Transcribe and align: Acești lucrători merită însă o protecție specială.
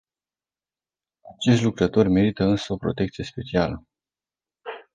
Acești 1.35 1.63
lucrători 1.63 2.09
merită 2.09 2.43
însă 2.43 2.73
o 2.73 2.77
protecție 2.77 3.23
specială. 3.23 3.87